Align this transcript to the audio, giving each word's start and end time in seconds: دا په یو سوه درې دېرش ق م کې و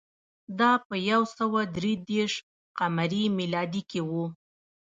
دا 0.59 0.71
په 0.87 0.95
یو 1.11 1.21
سوه 1.37 1.61
درې 1.77 1.93
دېرش 2.09 2.33
ق 2.77 2.79
م 2.95 2.97
کې 3.91 4.01
و 4.09 4.11